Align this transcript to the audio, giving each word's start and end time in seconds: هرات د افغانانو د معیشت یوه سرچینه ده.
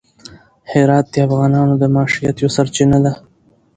هرات 0.71 1.05
د 1.13 1.15
افغانانو 1.27 1.73
د 1.81 1.83
معیشت 1.95 2.35
یوه 2.41 2.53
سرچینه 2.57 2.97
ده. 3.05 3.11